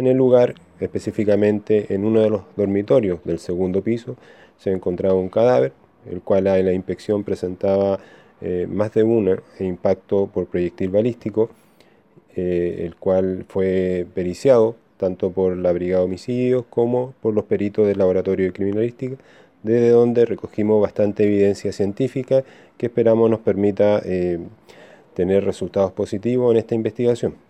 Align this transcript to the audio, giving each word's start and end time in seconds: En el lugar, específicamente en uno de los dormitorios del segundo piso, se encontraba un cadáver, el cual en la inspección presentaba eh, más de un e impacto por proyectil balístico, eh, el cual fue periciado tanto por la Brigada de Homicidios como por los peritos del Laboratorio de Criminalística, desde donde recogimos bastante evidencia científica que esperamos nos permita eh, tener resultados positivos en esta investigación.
En 0.00 0.06
el 0.06 0.16
lugar, 0.16 0.54
específicamente 0.80 1.92
en 1.92 2.06
uno 2.06 2.20
de 2.22 2.30
los 2.30 2.40
dormitorios 2.56 3.22
del 3.22 3.38
segundo 3.38 3.82
piso, 3.82 4.16
se 4.56 4.72
encontraba 4.72 5.12
un 5.12 5.28
cadáver, 5.28 5.74
el 6.10 6.22
cual 6.22 6.46
en 6.46 6.64
la 6.64 6.72
inspección 6.72 7.22
presentaba 7.22 8.00
eh, 8.40 8.66
más 8.66 8.94
de 8.94 9.02
un 9.02 9.28
e 9.28 9.64
impacto 9.64 10.26
por 10.26 10.46
proyectil 10.46 10.88
balístico, 10.88 11.50
eh, 12.34 12.84
el 12.86 12.96
cual 12.96 13.44
fue 13.46 14.06
periciado 14.14 14.74
tanto 14.96 15.32
por 15.32 15.54
la 15.58 15.70
Brigada 15.70 16.00
de 16.00 16.06
Homicidios 16.06 16.64
como 16.70 17.12
por 17.20 17.34
los 17.34 17.44
peritos 17.44 17.86
del 17.86 17.98
Laboratorio 17.98 18.46
de 18.46 18.54
Criminalística, 18.54 19.16
desde 19.62 19.90
donde 19.90 20.24
recogimos 20.24 20.80
bastante 20.80 21.24
evidencia 21.24 21.72
científica 21.72 22.42
que 22.78 22.86
esperamos 22.86 23.28
nos 23.28 23.40
permita 23.40 24.00
eh, 24.02 24.38
tener 25.12 25.44
resultados 25.44 25.92
positivos 25.92 26.52
en 26.52 26.56
esta 26.56 26.74
investigación. 26.74 27.49